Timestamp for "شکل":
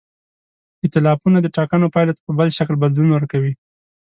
2.57-2.75